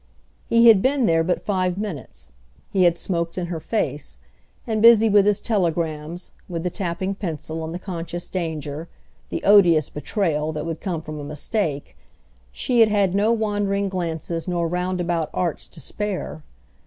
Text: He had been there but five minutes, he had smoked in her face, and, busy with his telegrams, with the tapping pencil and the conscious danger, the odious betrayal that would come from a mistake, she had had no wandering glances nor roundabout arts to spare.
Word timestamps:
He 0.49 0.67
had 0.67 0.81
been 0.81 1.05
there 1.05 1.23
but 1.23 1.43
five 1.43 1.77
minutes, 1.77 2.31
he 2.71 2.85
had 2.85 2.97
smoked 2.97 3.37
in 3.37 3.45
her 3.45 3.59
face, 3.59 4.19
and, 4.65 4.81
busy 4.81 5.09
with 5.09 5.27
his 5.27 5.39
telegrams, 5.39 6.31
with 6.49 6.63
the 6.63 6.71
tapping 6.71 7.13
pencil 7.13 7.63
and 7.63 7.71
the 7.71 7.77
conscious 7.77 8.27
danger, 8.27 8.89
the 9.29 9.43
odious 9.43 9.91
betrayal 9.91 10.51
that 10.53 10.65
would 10.65 10.81
come 10.81 11.01
from 11.01 11.19
a 11.19 11.23
mistake, 11.23 11.95
she 12.51 12.79
had 12.79 12.89
had 12.89 13.13
no 13.13 13.31
wandering 13.31 13.89
glances 13.89 14.47
nor 14.47 14.67
roundabout 14.67 15.29
arts 15.35 15.67
to 15.67 15.79
spare. 15.79 16.41